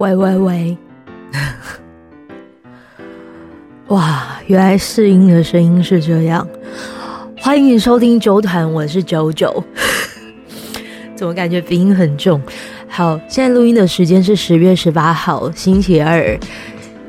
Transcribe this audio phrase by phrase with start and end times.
[0.00, 0.78] 喂喂喂，
[3.88, 6.48] 哇，原来试音的声音是这样。
[7.36, 9.62] 欢迎收听啾团，我是九九。
[11.14, 12.40] 怎么感觉鼻音很重？
[12.88, 16.40] 好，现在录音的时间是十月十八号星期二，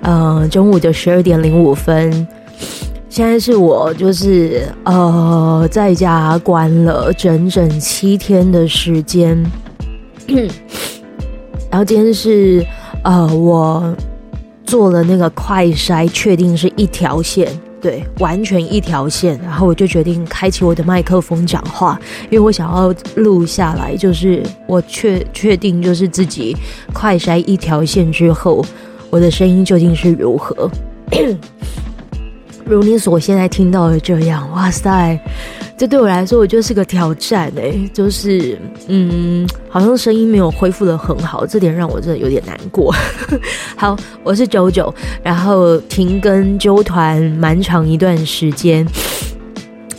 [0.02, 2.28] 呃，中午的十二点零五分。
[3.08, 9.42] 现在是我就是呃在家关了整整七天的时间，
[11.72, 12.66] 然后今天是
[13.04, 13.96] 呃我
[14.64, 17.48] 做了那个快筛，确定是一条线，
[17.82, 26.56] 对，完全一条线，然后我就决定开启我的麦克风讲话，因为我想要录下来，就是我确确定就是自己
[26.94, 28.64] 快筛一条线之后，
[29.10, 30.70] 我的声音究竟是如何。
[32.64, 35.20] 如你所现在听到的这样，哇塞，
[35.82, 42.94] 这对我来说，我就是个挑战诶、就是嗯，好像声音没有恢复的很好，这点让我真的有点难过。
[43.76, 44.94] 好，我是九九，
[45.24, 48.86] 然后停更纠团蛮长一段时间，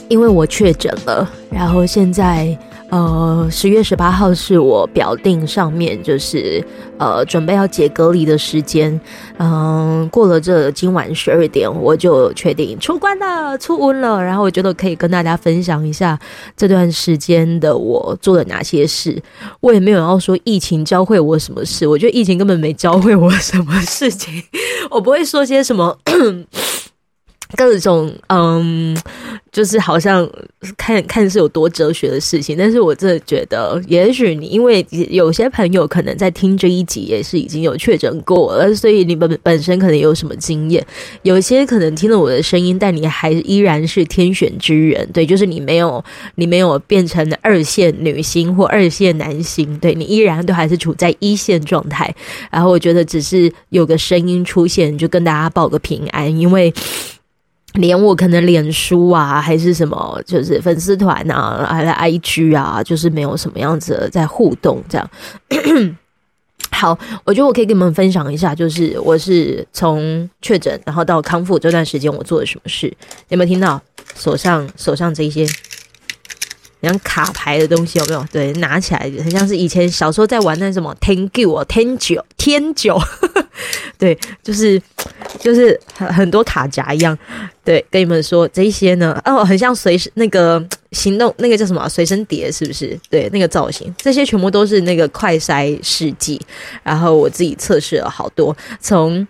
[0.06, 2.56] 因为我确诊了，然后现在。
[2.92, 6.62] 呃，十月十八号是我表定上面就是
[6.98, 9.00] 呃准备要解隔离的时间，
[9.38, 14.22] 嗯、过了这今晚十二点，我就确定出关了，出温了。
[14.22, 16.18] 然后我觉得可以跟大家分享一下
[16.54, 19.22] 这段时间的我做了哪些事。
[19.60, 24.34] 我也没有要说疫情教会我什么事，我觉得疫情根本没教会我什么事情，
[24.92, 25.96] 我不会说些什么。
[27.56, 28.96] 各种嗯，
[29.50, 30.28] 就是好像
[30.76, 40.84] 看看是有多哲学的事情，但是我真的觉得，也许你因为有些朋友可能在听这一集也是已经有确诊过了，所以你本本身可能有什么经验。
[41.22, 46.02] 有些可能听了我的声音，但你还依然是天选之人，对，就是你没有
[46.36, 52.14] 你没有变成二线女星或二线男星，对，你依然都还是处在一线状态。
[52.50, 56.72] 然后我觉得只是有个声音出现，就跟大家报个平安，因为。
[57.74, 65.10] 连我可能脸书啊，还是什么，就是粉丝团啊，还是 IG 啊，就是没有什么样子的在互动这样。
[66.70, 72.92] 好，我觉得我可以跟你们分享一下，就是我是从确诊然后到康复这段时间，我做了什么事。
[73.28, 73.80] 有没有听到
[74.16, 75.46] 手上手上这些
[76.82, 77.98] 像卡牌的东西？
[77.98, 78.24] 有没有？
[78.32, 82.98] 对，拿起来很像是以前小时候在玩那什么天九啊，天九天九。
[83.98, 84.80] 对，就是
[85.38, 87.16] 就是很很多卡夹一样。
[87.64, 92.98] 对，跟你们说这些呢，哦，很像随身那个行动那个叫什么随身碟，是不是？
[93.08, 96.40] 对，那个造型，这些全部都是那个快筛试剂。
[96.82, 99.26] 然后我自己测试了好多，从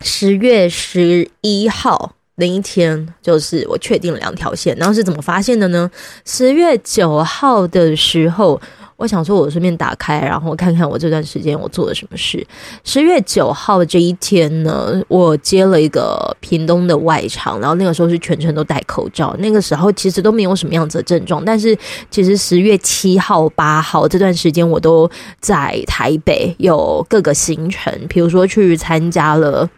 [0.00, 4.76] 十月十一号那一天，就是我确定了两条线。
[4.76, 5.90] 然后是怎么发现的呢？
[6.24, 8.60] 十月九号的时候。
[8.96, 12.44] 我想说，我顺便打开，然后看看我这段时间我做了什么事。
[12.82, 19.36] 十月九号这一天呢，我接了一个屏东的外场，然后那个时候是全程都戴口罩。
[19.38, 21.76] 那个时候其实都没有什么样子的症状，但是
[22.10, 29.68] 其实十月七号、八号这段时间我都在台北有各个行程，比如说去参加了。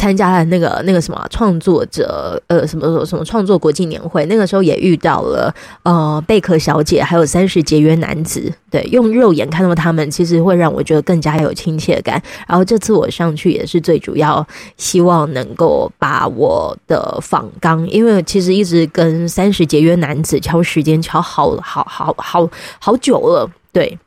[0.00, 8.50] 参加了那个那个什么创作者呃什么什么什么创作国际年会，那个时候也遇到了呃贝壳小姐，还有三十节约男子。
[8.70, 12.22] 对，用肉眼看到他们，其实会让我觉得更加有亲切感。
[12.48, 14.46] 然后这次我上去也是最主要，
[14.78, 23.98] 希望能够把我的访纲，因为其实一直跟三十节约男子敲时间敲好好好好好久了，对。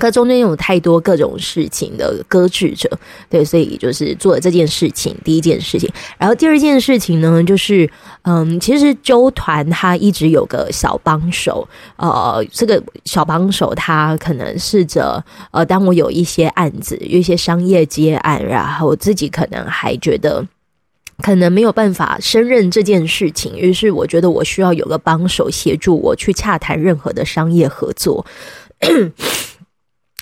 [0.00, 2.90] 可中间有太多各种事情的搁置着，
[3.28, 5.88] 对，所以就是做了这件事情，第一件事情。
[6.18, 7.88] 然后第二件事情呢，就是
[8.22, 20.44] 嗯，其实周团他一直有个小帮手，呃，这个小帮手他可能试着呃，当我有一些案子，有一些商业接案，然后自己可能还觉得
[21.22, 28.24] 可能没有办法胜任这件事情，于是我觉得我需要有个帮手协助我去洽谈任何的商业合作。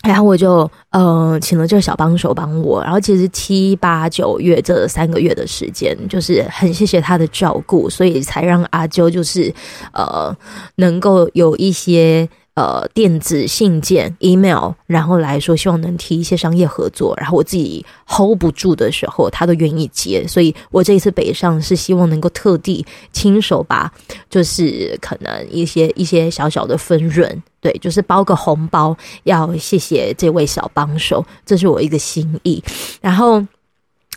[0.03, 9.53] 然后我就呃请了这个小帮手帮我，然后其实七八九月这三个月的时间，就是很谢谢他的照顾，所以才让阿啾就是
[9.93, 10.37] 呃
[10.77, 12.29] 能够有一些。
[12.59, 17.15] 呃，电子信件、email，然后来说，希望能提一些商业合作。
[17.17, 20.27] 然后我自己 hold 不住的时候，他都愿意接。
[20.27, 23.89] 所以我这一次北上是希望能够特地亲手把，
[24.29, 32.61] 就是可能一些一些小小的分润，对，就是包个红包，要谢谢这位小帮手，这是我一个心意。
[33.01, 33.47] 然后。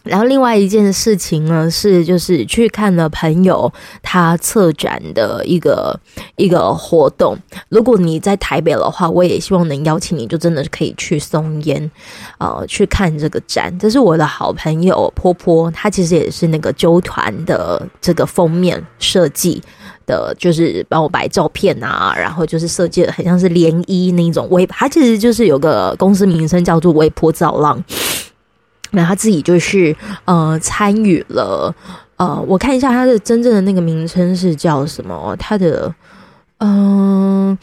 [0.04, 3.72] 然后另外一件事情呢，是就是去看了朋友
[4.02, 5.98] 他策展的一个
[6.36, 7.38] 一个活动。
[7.70, 11.92] 如果你在台北的话，我也希望能邀请你，就真的是可以去松烟，
[12.40, 13.78] 呃，去看这个展。
[13.78, 19.62] 这是我的好朋友波波，他其实也是那个啾团的这个封面设计
[20.08, 27.84] 的，就是帮我摆照片啊，然后就是设计的很像是涟漪那一种微，他其实就是有个公司名称叫做微波造浪。
[28.92, 29.96] 那他自己就是
[30.26, 31.74] 呃参与了
[32.18, 35.36] 呃，我看一下他的真正的那个名称是叫什么？
[35.40, 35.94] 他的
[36.60, 37.58] 嗯。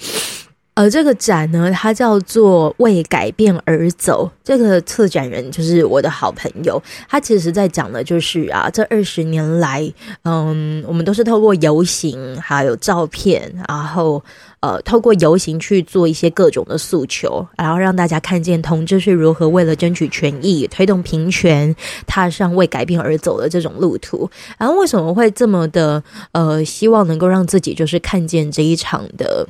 [0.78, 4.30] 呃，这个展呢，它叫做“为改变而走”。
[4.44, 9.92] 这个策展人就是我的好朋友，他其实在讲的就是啊，这二十年来，
[10.22, 14.22] 嗯，我们都是透过游行，还有照片，然后
[14.60, 21.74] 呃，透过游行去做一些各种的诉求，然后让大家看见同志是如何为了争取权益、推动平权，
[22.06, 24.31] 踏上为改变而走的这种路途。
[24.56, 26.00] 然后为什么会这么的
[26.31, 29.44] 呃，希望能够让自己就是看见这一场的。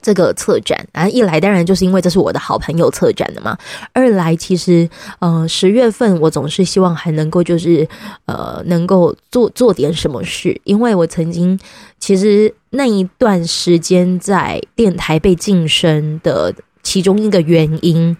[0.00, 3.56] 这个策展，然后一来当然就是因为这是我的好朋友策展的嘛。
[3.92, 7.86] 二来其实，呃，十月份我总是希望还能够就是，
[8.26, 11.58] 呃，能够做做点什么事，因为我曾经
[11.98, 18.16] 其实那一段时间在电台被晋升的其中一个原因。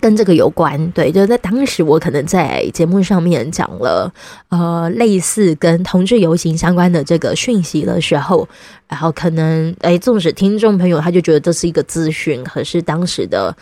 [0.00, 4.12] 跟这个有关，对，就在当时，我可能在节目上面讲了，
[4.48, 8.48] 呃，类似跟同志游行相关的这个讯息的时候，
[8.88, 13.56] 然后可能，哎，纵使听众朋友他就觉得这是一个资讯，可是当时的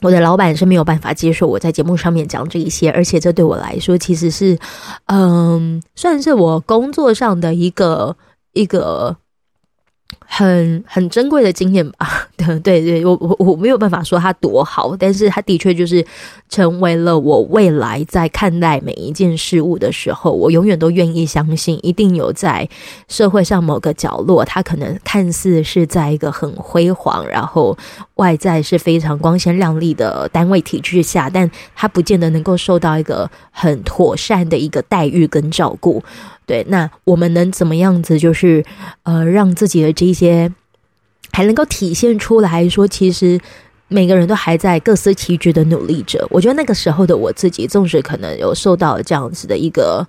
[0.00, 4.58] 我的老板是没有办法接受我在节目上面讲这一些，而且这对我来说其实是，
[5.06, 8.16] 嗯，算是我工作上的一个
[8.52, 9.16] 一个。
[10.28, 16.04] 很很珍贵的经验吧， 对对对，我我我没有办法说它多好，但是它的确就是
[16.48, 22.68] 成为了我未来在看待每一件事物的时候，我永远都愿意相信，一定有在
[23.08, 27.76] 社会上某个角落，它可能看似是在一个很辉煌，然后
[28.16, 36.02] 外在是非常光鲜亮丽的单位体制下，但它不见得能够受到一个很妥善的一个待遇跟照顾。
[36.46, 38.16] 对，那我们能怎么样子？
[38.16, 38.64] 就是
[39.02, 40.50] 呃，让自己的这些
[41.30, 43.38] 还能够体现出来说，其实
[43.88, 46.26] 每个人都还在各司其职的努力着。
[46.30, 50.06] 我觉得那个时候的我自己，纵使可能有受到这样子的一个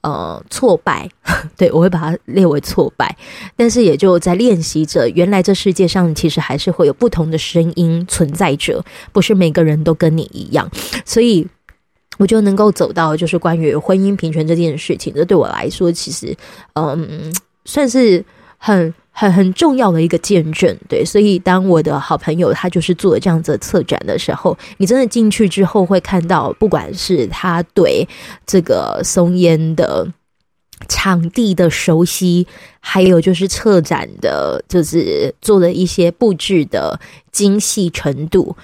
[0.00, 1.08] 呃挫败，
[1.58, 3.14] 对，我会把它列为挫败，
[3.54, 10.70] 但是也就在练习着，原来这世界上其实还是会有不同的声音存在着，不是每个人都跟你一样，
[11.04, 11.46] 所以。
[12.18, 16.36] 我就能够走到，就是关于婚姻平权这件事情，这对我来说，其实，
[16.74, 17.32] 嗯，
[17.64, 18.22] 算是
[18.62, 20.76] 很很很重要的一个见证。
[20.86, 28.06] 对，所以当我的好朋友他就是做这样子的策展的时候，你真的进去之后会看到，不管是他对
[28.46, 30.06] 这个松烟的
[30.88, 32.46] 场地的熟悉，
[32.80, 37.00] 还有就是策展的，就是做了一些布置的
[37.32, 38.54] 精细程度。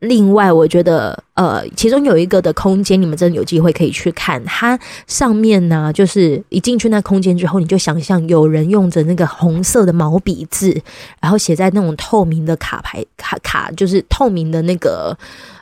[0.00, 4.44] 另外，我觉得，呃，其中有一个的空间，你们真的有机会可以去看。
[4.44, 10.82] 它上面呢，就是一进去那空间之后，你就想象有人用着那个红色的毛笔字，
[11.18, 15.16] 然后写在那种透明的卡牌卡卡，就是透明的那个，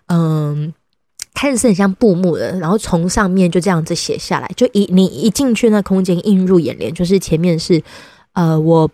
[0.08, 0.74] 嗯，
[1.32, 4.50] 看似很像布幕的，然后从上面就这样子写下来。
[4.56, 7.80] 就一你一进去那空间，映入眼帘，就是前面是，
[8.32, 8.90] 呃，我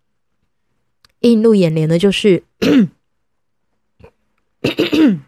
[1.20, 2.42] 映入眼帘的就是。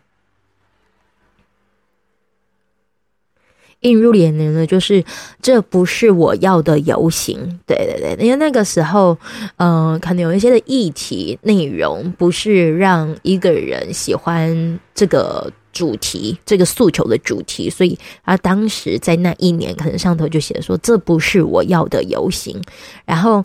[3.80, 5.04] 映入眼帘的，就是
[5.40, 7.60] 这不是我要的游行。
[7.64, 9.16] 对对对，因为那个时候，
[9.58, 22.60] 嗯、可能有一些的议题内容不是让一个人喜欢这个主题、这个诉求的主题，所以他当时在那一年，可能上头就写说这不是我要的游行，
[23.04, 23.44] 然后。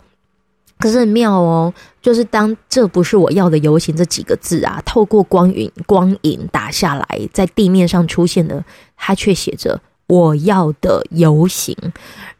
[0.78, 8.64] 可是很妙哦，就是当这不是我要的游行这几个字啊，透过光影光影打下来，在地面上出现的，
[8.96, 11.76] 它却写着我要的游行。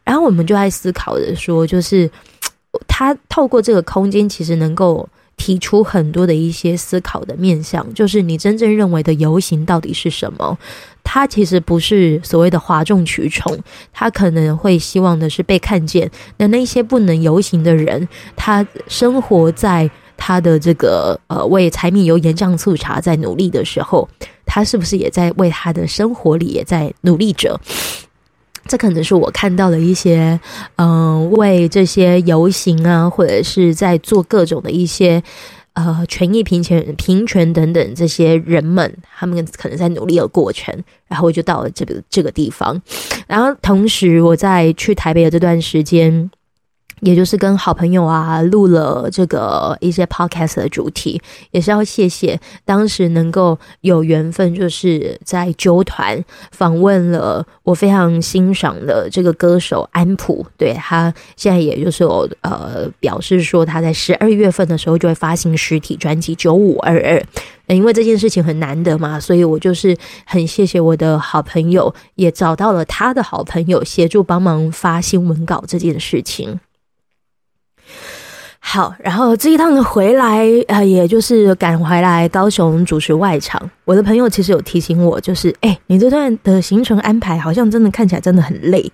[0.03, 2.09] 然后我们就在思考着说，就是
[2.87, 5.07] 它透过这个空间，其实能够。
[5.37, 10.57] 提出很多的一些思考的面向，就是你真正认为的游行到底是什么？
[11.03, 13.55] 他其实不是所谓的哗众取宠，
[13.93, 16.09] 他可能会希望的是被看见。
[16.37, 24.09] 那那些不能游行的人，他生活在他的这个呃为柴米油盐酱醋茶在努力的时候，
[24.47, 27.59] 他是不是也在为他的生活里也在努力着？
[28.67, 30.39] 这可能是我看到的一些，
[30.77, 35.21] 嗯、呃，为这些游行啊，或者是在做各种的一些，
[35.73, 40.73] 呃权益平权平权等等这些人们，他们可能在努力的过程，
[41.07, 42.81] 然后我就到了这个这个地方，
[43.27, 46.31] 然后同时我在去台北的这段时间。
[47.01, 51.21] 也就是跟好朋友啊录了这个一些 podcast 的主题，
[51.51, 67.23] 也是要谢谢当时能够有缘分，就是在啾团访问了我非常欣赏的这个歌手安普，对，他现在也就是我呃表示说他在十二月份的时候就会发行实体专辑九五二二，
[67.67, 76.59] 因为这件事情很难得嘛，所以我就是很谢谢我的好朋友，也找到了他的好朋友协助帮忙发新闻稿这件事情。
[78.67, 83.61] 好，然后这一趟回来，呃，也就是赶回来高雄主持外场。
[83.85, 88.91] 我的朋友其实有提醒我，就是，哎，你这段的行程安排好像真的看起来真的很累。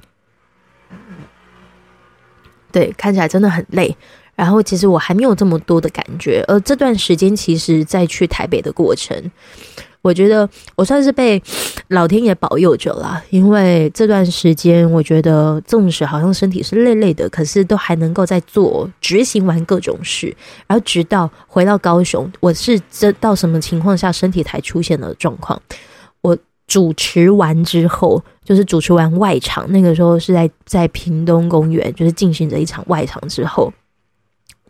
[2.70, 3.96] 对，看起来真的很累。
[4.36, 9.18] 然后其实我还没有这么多的感觉，而这段时间其实在去台北的过程。
[10.01, 11.41] 我觉得我算是被
[11.89, 25.62] 老天爷保佑着了，因为这段时间我觉得纵使好像身体是累累的，可是都还能够在做执行完各种事，然后直到回到高雄，我是这到什么情况下身体才出现了状况？
[26.22, 33.72] 我主持完之后，就是主持完外场，那个时候是在在屏东公园，就是进行着一场外场之后。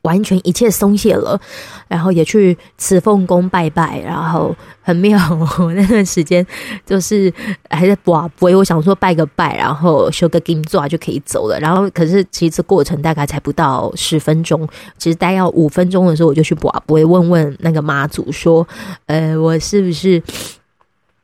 [0.03, 1.39] 完全一切松懈了，
[1.88, 5.20] 然后也去慈凤宫拜拜，然后很妙。
[5.60, 6.46] 我那段时间
[6.86, 7.31] 就是
[7.70, 11.60] 还在跋杯，我想说拜个拜，然后修个金座就可以走了。
[11.60, 14.67] 然后可是其实过程大概才不到十分钟，
[14.98, 18.67] 其实待要五分钟的时候，我就去跋杯问问那个妈祖说
[19.05, 20.22] ：“呃，我是不是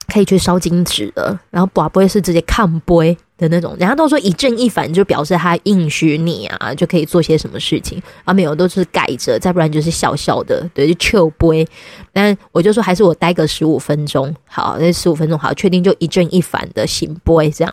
[0.07, 3.17] 可以去烧金纸了？”然后不啊不会是直接看杯。
[3.37, 8.33] 的那种，人家都说一正一反，就表示他应许你啊，就可以做些什么事情啊。
[8.33, 11.67] 没有，都是盖着，再不然就是笑笑的，对，就笑杯。
[12.11, 17.71] 但我就说，还是我待个十五分钟，好，那十五分钟好，确定就一正一反的行杯这样。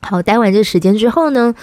[0.00, 1.54] 好，待完这时间之后呢，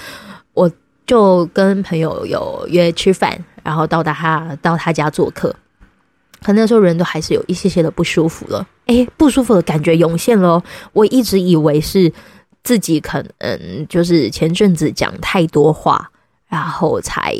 [0.53, 0.71] 我
[1.07, 5.55] 就跟朋友有约吃饭，然后到达他到他家做客。
[6.43, 10.63] 可那时候人都还是有一些些的不舒服了，诶，不舒服的感觉涌现了。
[10.93, 12.13] 我一直以为是。
[12.67, 16.11] 自己可能就是前阵子讲太多话，
[16.49, 17.33] 然后才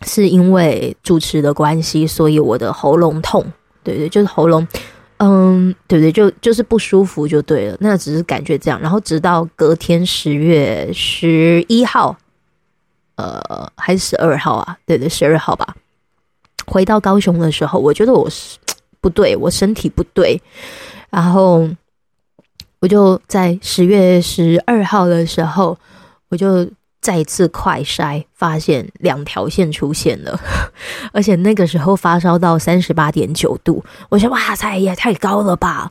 [0.00, 3.44] 是因为主持的关系，所以我的喉咙痛，
[3.84, 4.66] 对对，就是喉咙，
[5.18, 7.76] 嗯，对对，就就是不舒服就对了。
[7.80, 12.16] 那只是感觉这样，然后直到隔天十月十一号，
[13.16, 14.78] 呃，还是十二号啊？
[14.86, 15.76] 对对，十二号吧。
[16.64, 18.56] 回到高雄的时候，我觉得我是
[19.02, 20.40] 不对，我身体不对，
[21.10, 21.68] 然后。
[22.80, 25.76] 我就在十月十二号的时候，
[26.28, 26.68] 我就
[27.00, 30.38] 再次快筛，发现两条线出现了，
[31.12, 35.90] 而且那个时候发烧到三十八点九度，我说哇塞，也太高了吧！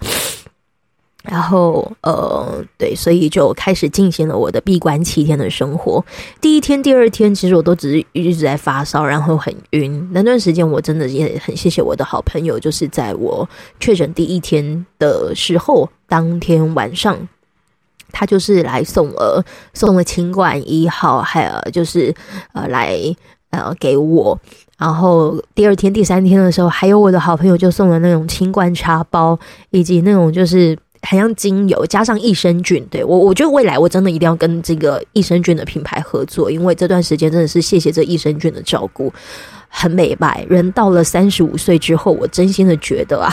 [1.29, 6.03] 然后呃，对，所以就开始进行了我的闭关七天的生活。
[6.39, 10.09] 第一天、第二天，其实我都只是一直在发烧，然后很晕。
[10.13, 17.17] 那段时间，我真的也很谢谢我的好朋友，就是在我确诊第一天的时候，当天晚上，
[18.13, 19.43] 他就是来送了
[19.73, 22.15] 送了清冠一号，还有就是
[22.53, 22.97] 呃来
[23.49, 24.39] 呃给我。
[24.77, 29.37] 然后第二天、第三天的时候，还有我的好朋友就送了那种清冠茶包，
[29.71, 30.77] 以及那种就是。
[31.01, 39.13] 很像精油加上益生菌，对，我我觉得未来我真的一定要跟这个益生菌的品牌合作，因为这段时间真的是谢谢这益生菌的照顾，
[39.69, 40.45] 很美白。
[40.49, 43.31] 人到了三十五岁之后，我真心的觉得啊，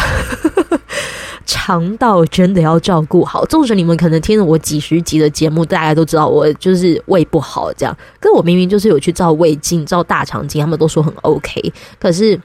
[1.46, 3.44] 肠道真的要照顾好。
[3.46, 12.40] 纵使你们可能听了我几十集的节目，大家都知道我就是胃不好这样，可我明明就是有去照胃镜、照大肠镜，他们都说很 OK，可是。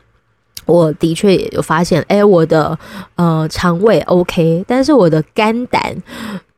[0.69, 2.77] 我的确也有发现，哎，我的
[3.15, 5.95] 呃肠胃 OK，但是我的肝胆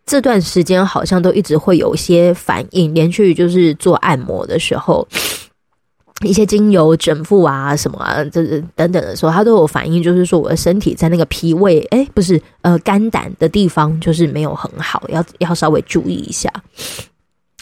[0.06, 5.08] 这段时间好像都一直会有一些反应，连续就是做按摩的时候，
[6.24, 8.44] 一些精油整复啊什么啊，这
[8.76, 16.52] 等等的时候，它都有反应，就是说我的身体在那个脾胃，哎，不是呃肝胆的地方就是没有很好，要要稍微注意一下。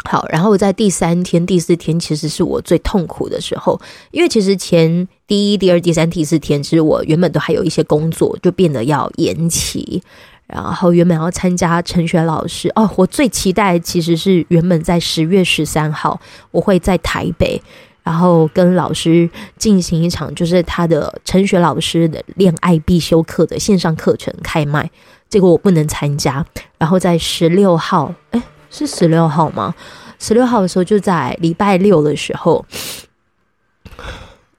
[0.06, 3.79] 好，然后在第三天、第四天，其实是我最痛苦的时候，
[4.12, 10.03] 因为其实前第一、第二、第三、第四天，其实我原本都还有一些工作，就变得要延期。
[10.48, 16.19] 然后原本要参加陈雪老师哦，我最期待其实是原本在十月十三号，
[16.50, 17.62] 我会在台北，
[18.03, 24.89] 然后跟老师进行一场就是他的陈雪老师的恋爱必修课的线上课程开卖，
[25.29, 26.45] 结果我不能参加。
[26.77, 28.41] 然后在十六号，哎。
[28.71, 29.74] 是十六号吗？
[30.19, 32.63] 十六号的时候就在礼拜六的时候，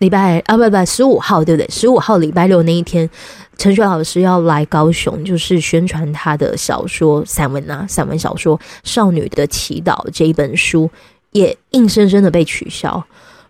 [0.01, 1.69] 礼拜啊，不不，十五号对不对？
[1.69, 3.09] 十五号礼拜六那一天，
[3.59, 10.91] 陈雪老师要来高雄，就是宣传他的小说散文啊，散文小说《少女的祈祷》这一本书，
[11.33, 13.03] 也硬生生的被取消，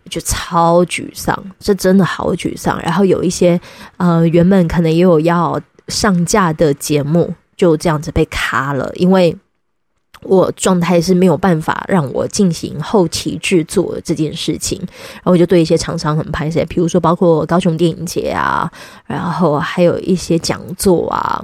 [0.09, 2.81] 就超沮丧，这真的好沮丧。
[2.83, 3.61] 然后有一些
[3.99, 9.37] 呃，原本可能也有要上架的节目，就这样子被卡了，因为。
[10.23, 18.71] 我状态是没有办法让我进行后期制作这件事情，然后我就对一些厂商很拍摄，比如说包括高雄电影节啊，
[19.07, 21.43] 然后还有一些讲座啊，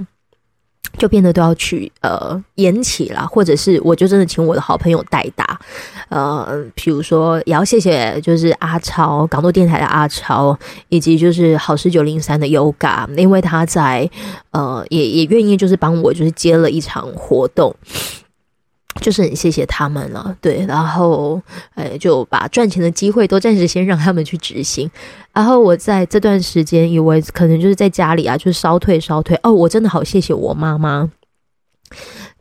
[0.97, 5.59] 就变得都要去呃延期啦，或者是我就真的请我的好朋友代打，
[6.09, 10.57] 呃，比如说也要谢谢就是阿超港都电台的阿超，
[10.89, 14.09] 以及就是好事九零三的 Yoga，因为他在
[14.51, 17.75] 呃也也愿意就是帮我就是接了一场活动。
[18.99, 21.41] 就是很谢谢他们了，对，然后，
[21.75, 24.89] 哎，就把赚钱的机会都暂时先让他们去执行。
[25.33, 29.39] 然后我在这段时间，以为可能就是在家里啊，就是烧退烧退。
[29.43, 31.09] 哦，我真的好谢谢我妈妈，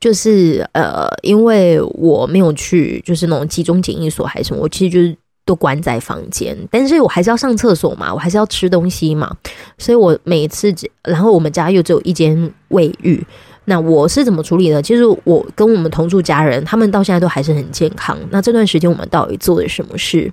[0.01, 9.37] 就是呃，因为我没有去，就是那种集中检疫所还是什么，我其实就是都关在房间，但是我还是要上厕所嘛，我还是要吃东西嘛，
[9.79, 13.25] 所以我每次，然后我们家又只有一间卫浴。
[13.67, 14.81] 那我是怎么处理的？
[14.81, 18.19] 其实我跟我们同住家人，他们到现在都还是很健康。
[18.31, 20.33] 那这段时间我们到底做了什么事？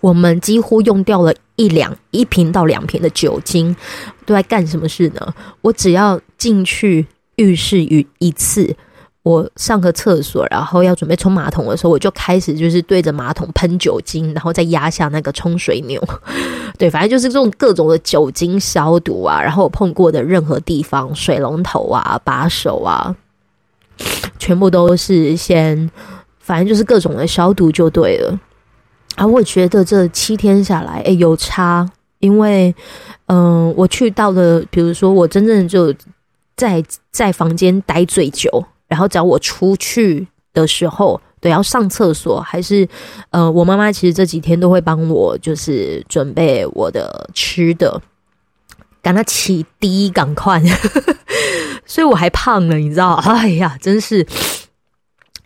[0.00, 3.74] 我们几乎用掉了一两一瓶到两瓶的酒精，
[4.26, 5.34] 都在干什么事呢？
[5.62, 8.76] 我只要进去浴室浴一次。
[9.22, 16.02] 我上个厕所，然后要准备冲马桶的时候，我就开始就是对着马桶喷酒精，然后再压下那个冲水钮。
[16.78, 19.42] 对，反正就是这种各种的酒精消毒啊。
[19.42, 23.14] 然后我碰过的任何地方，水龙头啊、把手啊，
[24.38, 25.90] 全部都是先，
[26.38, 28.40] 反正就是各种的消毒就对了。
[29.16, 31.86] 啊我觉得这七天下来，诶，有差，
[32.20, 32.74] 因为
[33.26, 35.94] 嗯、我去到了，比如说我真正就
[36.56, 38.48] 在在房间待最久。
[38.90, 42.86] 然后找我出去的时候，对，要上厕所还是
[43.30, 48.02] 呃，我妈妈其实这几天都会帮我，就是准备我的吃的，
[49.00, 50.60] 赶他起低赶快，
[51.86, 53.14] 所以我还胖了，你知道？
[53.14, 54.26] 哎呀，真是。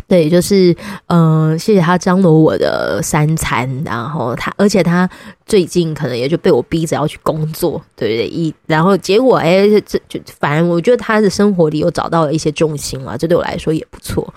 [0.07, 0.71] 对，就是
[1.07, 5.09] 嗯、呃，谢谢他张罗我的三餐，然后他，而且他
[5.47, 8.29] 最近可能也就被我逼着要去工作，对不对？
[8.29, 14.33] 一然后结果，哎，这就反正我觉得他的生活里有找到了一些重心了，这对我来说也不错。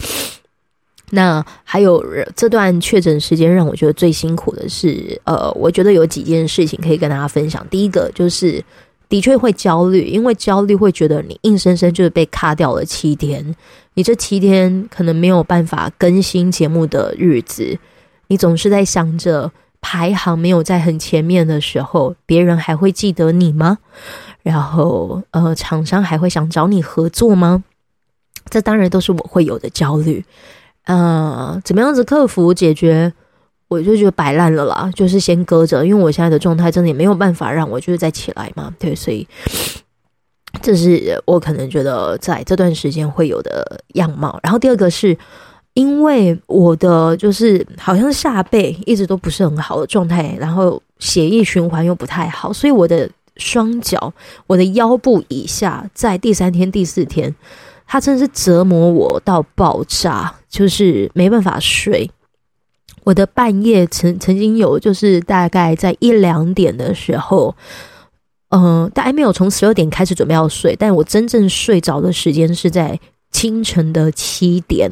[1.11, 2.03] 那还有
[2.35, 7.65] 这段确诊时间让我觉得最辛苦的是，呃，我觉得有几件事情可以跟大家分享。
[7.69, 8.63] 第一个就是。
[9.09, 13.55] 的确会焦虑，因为焦虑会觉得你硬生生就是被卡掉了七天，
[13.93, 17.77] 你这七天可能没有办法更新节目的日子，
[18.27, 23.77] 你总是在想着排行没有在很前面的时候，别人还会记得你吗？
[24.43, 27.63] 然后，呃，厂商还会想找你合作吗？
[28.49, 30.23] 这当然都是我会有的焦虑。
[30.85, 33.13] 呃，怎么样子克服解决？
[33.67, 39.27] 我就觉得摆烂了啦，就是先搁着，因为我现在的状态真的也没有办法让我就是再起来嘛，对，所以
[40.61, 44.39] 这是我可能觉得在这段时间会有的样貌。
[44.41, 45.15] 然后第二个是
[45.73, 54.11] 因为我的就是好像下背一直都不是很好的状态，然后血液循环又不太好，所以我的双脚、
[54.47, 57.35] 我的腰部以下，在第三天、第四天，
[57.85, 62.09] 它真的是折磨我到爆炸，就是没办法睡。
[63.07, 67.55] 我的半夜曾曾经有，就是大概在一两点的时候，
[68.49, 72.99] 嗯、呃，大概没有从十二点开始准备要睡，但我真正睡着的时间是在
[73.31, 74.91] 清晨的七点。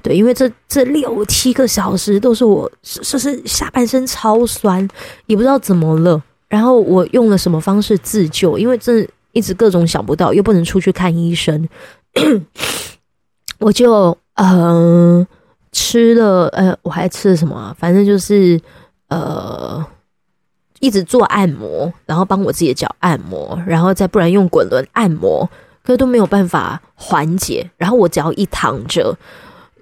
[0.00, 4.88] 对，因为这这六七个小时都是我，就是下半身超酸，
[5.26, 6.22] 也不知道怎么了。
[6.48, 8.56] 然后我用了什么方式自救？
[8.56, 11.68] 因为这一直各种想不到，又不能出去看医生，
[13.58, 15.26] 我就嗯。
[15.78, 17.76] 吃了，呃，我还吃了什么啊？
[17.78, 18.58] 反正就是，
[19.08, 19.84] 呃，
[20.80, 25.46] 一直做按摩，然后帮我自己的脚按摩，然后再不然用滚轮按摩，
[25.84, 27.70] 可是都没有办法缓解。
[27.76, 29.14] 然后我只要一躺着，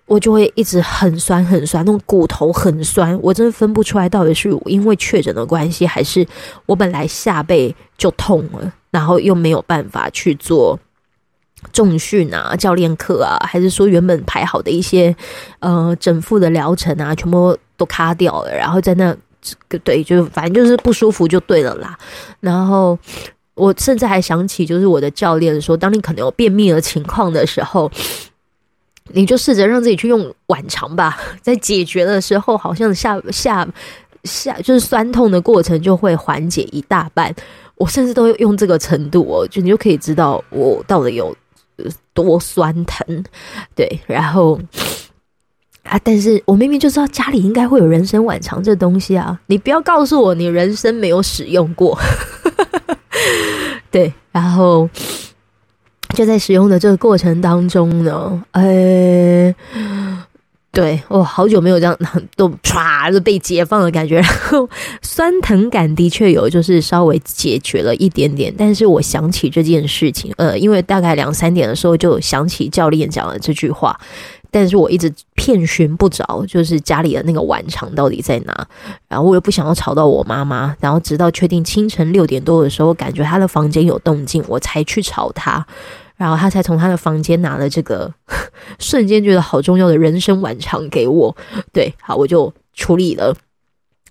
[0.07, 6.27] 我就会一直很酸很酸，那种骨头很酸，我真的分不出来到底是因为确诊的关系，还是
[6.67, 10.77] 我本来下背就痛了，然后又没有办法去做。
[11.73, 15.15] 重训啊，教练课啊，还是说原本排好的一些
[15.61, 18.55] 呃整副的疗程啊，全部都卡掉了。
[18.55, 19.17] 然后在那
[19.85, 21.99] 对，就反正就是不舒服就对了啦。
[22.41, 22.99] 然后
[23.55, 27.91] 我甚至还想起，就是我的教练说，当你可能有便秘的情况的时候，
[29.13, 31.19] 你就试着让自己去用晚肠吧。
[31.43, 33.69] 在解决的时候，好像下下
[34.25, 37.35] 下就是酸痛的过程就会缓解一大半。
[37.77, 41.37] 我甚至都用这个程度哦，就你就可以知道我到底有
[42.13, 43.25] 多酸疼。
[43.75, 44.61] 对，然后
[45.83, 51.99] 啊，但是我明明就知道家里应该会有人参晚肠这东西啊，你不要告诉我你人参没有使用过。
[53.91, 54.89] 对，然后
[56.15, 59.55] 就在使用的这个过程当中呢，呃。
[60.75, 61.97] 对，我、好久没有这样
[62.37, 64.69] 都唰就被解放的感觉，然后
[65.03, 68.53] 酸疼感的确有，就是稍微解决了一点点。
[68.59, 73.99] 但是我想起这件事情，呃，因为大概两三点的时候就想起教练讲了这句话，
[74.51, 78.67] 但是我一直遍寻不着，就是家里的那个晚场到底在哪。
[79.09, 85.65] 然后我又不想要吵到我妈妈，然后直到确定清晨六点多的时候，感觉她的房间有动静，我才去吵她。
[86.17, 88.13] 然后他才从他的房间拿了这个
[88.79, 91.35] 瞬间觉得好重要的人参晚场给我，
[91.73, 93.35] 对，好，我就处理了，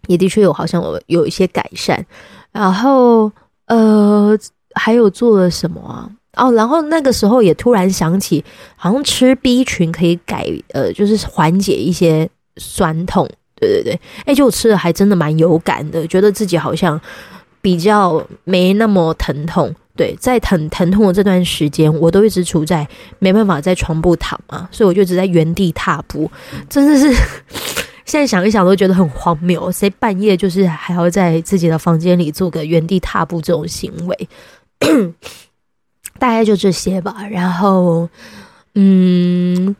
[0.07, 2.05] 也的确有好像有有一些改善。
[2.51, 3.31] 然后
[3.67, 4.37] 呃，
[4.75, 6.09] 还有做了什么啊？
[6.35, 8.43] 哦，然后那个时候也突然想起，
[8.75, 13.27] 好像吃 B 群可以改呃，就是缓解一些酸痛。
[13.55, 16.99] 对对对，哎，就我吃了还真的蛮有感的，觉得自己好像
[17.61, 19.73] 比较没那么疼痛。
[19.95, 22.87] 对，在疼疼痛的这段时间，我都一直处在
[23.19, 26.29] 没办法在床铺躺嘛，所以我就一直在原地踏步，
[26.67, 27.13] 真的是
[28.05, 29.71] 现在想一想都觉得很荒谬。
[29.71, 34.29] 谁半夜就是还要在自己的房间里做个原地踏步这种行为？
[36.19, 37.25] 大概就这些吧。
[37.31, 38.09] 然后，
[38.75, 39.75] 嗯，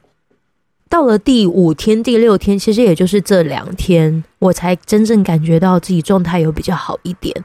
[0.90, 7.36] 到了第五天、第六天，其实也就是这两天，我才真正感觉到自己状态有比较好一点。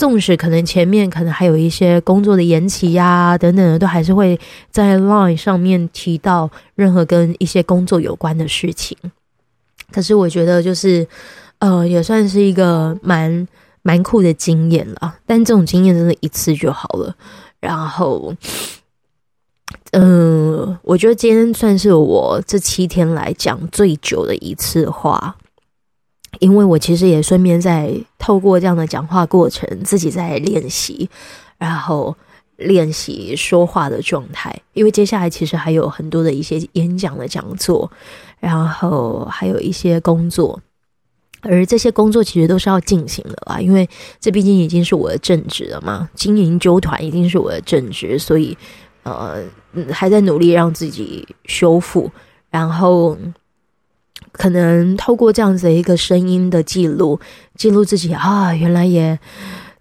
[0.00, 8.96] 纵使可能前面可能还有一些工作的延期呀、等等的，都还是会在 Line 上面提到任何跟一些工作有关的事情。
[9.92, 11.06] 可是我觉得就是，
[11.58, 13.46] 呃，也算是一个蛮
[13.82, 15.16] 蛮酷的经验了。
[15.26, 17.14] 但这种经验真的一次就好了。
[17.60, 18.34] 然后，
[19.92, 25.36] 嗯、我觉得今天算是我这七天来讲最久的一次话。
[26.38, 31.10] 因为我其实也顺便在透过这样的讲话过程，自己在练习，
[31.58, 32.16] 然后
[32.56, 34.56] 练习说话的状态。
[34.72, 37.90] 因为接下来其实还有很多的一些演讲的讲座，
[38.38, 40.58] 然后还有一些工作，
[41.42, 43.60] 而这些工作其实都是要进行的啦。
[43.60, 43.86] 因为
[44.20, 48.56] 这毕竟已经是我的正职了嘛，经营纠团已经是我的正职，所以
[49.02, 49.42] 呃
[49.90, 52.10] 还在努力让自己修复，
[52.50, 53.18] 然后。
[54.32, 57.20] 可能透过这样子的一个声音的记录，
[57.56, 59.18] 记录自己啊，原来也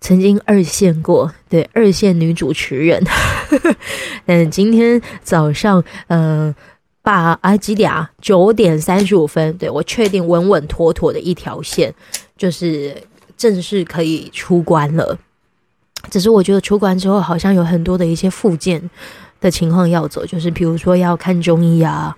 [0.01, 3.03] 曾经二线过，对，二线女主持人。
[4.25, 6.55] 嗯，今天早上，嗯、呃，
[7.01, 8.09] 八啊几点啊？
[8.21, 11.93] 九点三十五分，对，我确定稳稳妥妥的一条线，
[12.37, 12.95] 就是
[13.37, 15.17] 正式可以出关了。
[16.09, 18.89] 只是我觉得出关之后，好像有很多的一些附件
[19.41, 22.15] 的情况要走，就是比如说要看中医啊。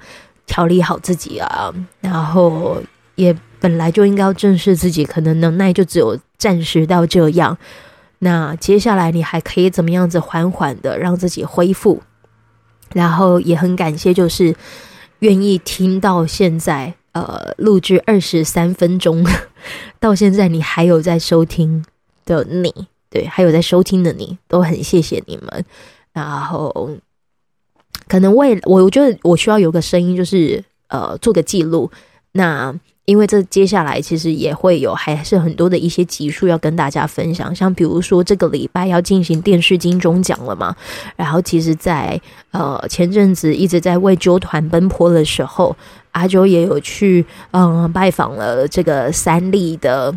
[0.52, 2.84] 调理好自己啊，然后
[3.16, 7.58] 也本来就应该要正视自己，可能能耐就只有暂时到这样。
[8.20, 12.02] 那接下来你还可以怎么样子缓缓的让自己恢复？
[12.94, 14.54] 然后也很感谢，就是
[15.20, 19.26] 愿意听到现在，呃，录制二十三分钟
[20.02, 21.86] 到现在你还有在收听
[22.26, 25.64] 的你，对，还有在收听的你，都很谢谢你们。
[26.12, 26.92] 然后。
[28.08, 31.90] 可能为我，我觉得我需要有个声音，就是呃，做个记录。
[32.34, 32.74] 那
[33.06, 37.54] 因为这接下来其实也会有，还是很多的一些集数要跟大家分享。
[37.54, 40.76] 像比如说这个礼拜要进行电视金钟奖了嘛，
[41.16, 42.20] 然后其实在
[42.52, 45.76] 呃前阵子一直在为啾团奔波的时候，
[46.12, 50.14] 阿啾也有去嗯、拜访了这个三立的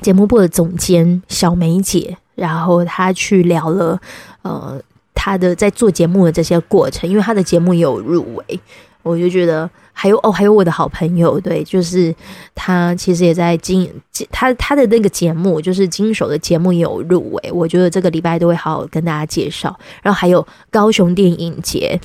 [0.00, 4.00] 节目部的总监小梅姐，然后他去聊了
[4.42, 4.80] 呃。
[5.26, 8.60] 他的在做节目的这些过程，因为他的节目也有入围，
[9.02, 12.14] 我就觉得还有哦，还有我的好朋友，对，就是
[12.54, 13.90] 他其实也在经
[14.30, 19.76] 他他的那个节目，就是经手的节目也有入围，我觉得这个礼拜都会好好跟大家介绍。
[20.00, 22.00] 然后还有高雄电影节。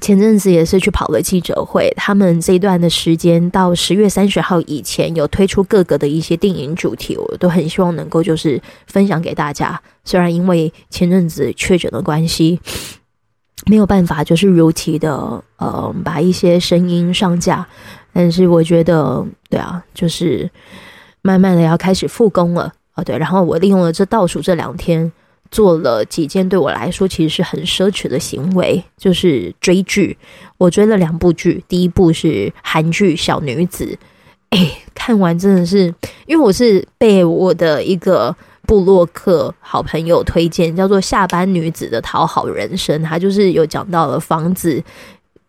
[0.00, 9.80] 前阵子也是去跑了记者会，他们这一段的时间到十月三十号以前有推出各个的一些电影主题，我都很希望能够就是分享给大家。
[10.04, 12.60] 虽然因为前阵子确诊的关系，
[13.66, 17.66] 没有办法就是如期的呃把一些声音上架，
[18.12, 20.48] 但是我觉得对啊，就是
[21.22, 23.02] 慢慢的要开始复工了啊。
[23.02, 25.10] 对，然后我利用了这倒数这两天。
[25.50, 30.16] 做了几件对我来说其实是很奢侈的行为，就是追剧。
[30.58, 33.84] 我追了两部剧，第一部是韩剧《小女子》，
[34.50, 35.94] 哎，看完真的是，
[36.26, 38.34] 因为我是被我的一个
[38.66, 44.82] 布洛克好朋友推荐，叫做《下班女子的讨好人生》，他就是有讲到了房子，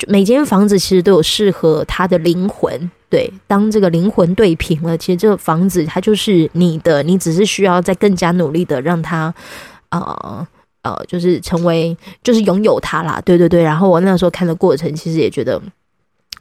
[0.07, 2.89] 每间房子其实都有适合他的灵魂。
[3.09, 9.33] 对，当这个灵魂对平了，其实这个房子它就是你的，你只是需要再更加努力的让它，
[9.91, 10.47] 呃
[10.81, 13.21] 呃，就是成为，就是拥有它啦。
[13.25, 13.61] 对对对。
[13.61, 15.61] 然后我那时候看的过程，其实也觉得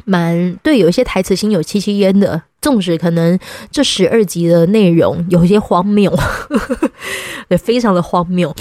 [0.04, 2.42] 蛮对，有一些台词心有戚戚焉的。
[2.60, 3.38] 纵使可能
[3.70, 6.12] 这十二集的内容有些荒谬，
[7.48, 8.54] 对，非常的荒谬。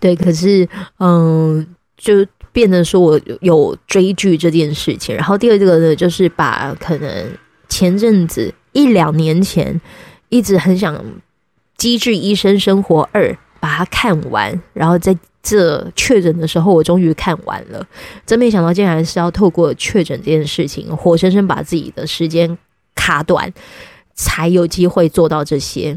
[0.00, 2.26] 对，可是嗯，就。
[2.54, 7.26] 变得说我有追剧这件事情，然后第二个呢，就是把可能
[7.66, 9.80] 前阵子一两年前
[10.28, 10.94] 一直很想
[11.78, 13.30] 《机智医生生活二》
[13.62, 17.86] 把它看完，然后在这确诊的时候，我终于看完了。
[18.26, 22.58] 真没想到，竟然是要透过确诊这件事情，活生生把自己的时间
[22.96, 23.52] 卡短，
[24.14, 25.96] 才有机会做到这些。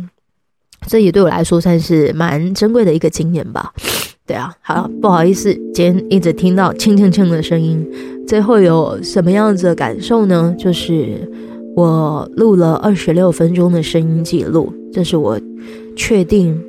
[0.86, 3.74] 这也对我来说算是蛮珍贵的一个经验吧。
[4.28, 7.84] 对啊，好，不好意思，今天一直听到轻轻轻的声音，
[8.28, 10.54] 最后有什么样子的感受呢？
[10.56, 11.28] 就是
[11.76, 15.40] 我录了二十六分钟的声音记录，这是我
[15.96, 16.64] 确定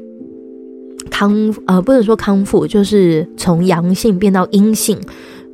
[1.18, 5.00] 康呃，不能说康复，就是从阳性变到阴性，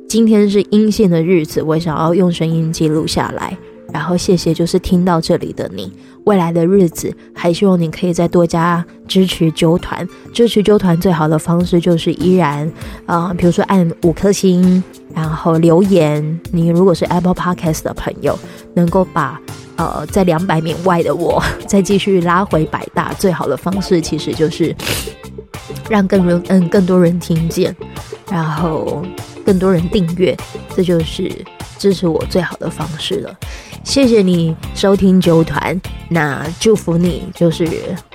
[0.09, 3.57] 今天是阴性的日子，我想要用声音记录下来。
[3.93, 5.89] 然后谢谢，就是听到这里的你。
[6.25, 10.05] 未来的日子，还希望你可以再多加支持纠团。
[10.33, 12.67] 支持纠团最好的方式就是依然，
[13.05, 14.83] 啊、呃，比如说按五颗星，
[15.15, 16.41] 然后留言。
[16.51, 18.37] 你如果是 Apple Podcast 的朋友，
[18.73, 19.39] 能够把
[19.77, 24.75] 呃在两百名外的我 再继续拉回百大，最好的方式其实就是
[25.89, 27.75] 让更人嗯更多人听见，
[28.29, 29.05] 然后
[29.45, 30.35] 更多人订阅，
[30.75, 31.31] 这就是
[31.77, 33.35] 支持我最好的方式了。
[33.83, 37.67] 谢谢你收听九团，那祝福你，就是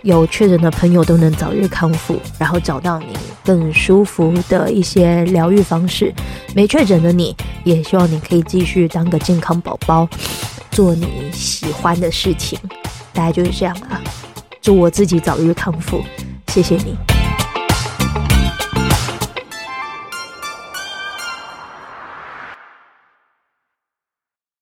[0.03, 3.09] 有确诊的朋友都能早日康复，然后找到你
[3.45, 6.11] 更舒服的一些疗愈方式。
[6.55, 10.09] 没确诊的你，也希望你可以继续当个健康宝宝，
[10.71, 12.59] 做你喜欢的事情。
[13.13, 14.01] 大概就是这样了，
[14.63, 16.03] 祝我自己早日康复，
[16.47, 17.18] 谢谢你。